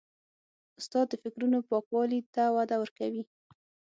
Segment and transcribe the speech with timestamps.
[0.79, 3.23] استاد د فکرونو پاکوالي ته وده ورکوي.